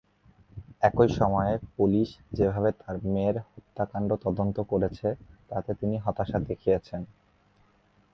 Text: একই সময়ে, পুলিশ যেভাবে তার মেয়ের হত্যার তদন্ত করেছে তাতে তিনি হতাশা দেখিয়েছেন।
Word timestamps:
একই 0.81 1.09
সময়ে, 1.19 1.53
পুলিশ 1.77 2.07
যেভাবে 2.33 2.69
তার 2.81 2.95
মেয়ের 3.05 3.37
হত্যার 3.45 3.89
তদন্ত 4.25 4.57
করেছে 4.71 5.07
তাতে 5.49 5.71
তিনি 5.73 5.95
হতাশা 5.97 6.37
দেখিয়েছেন। 6.41 7.01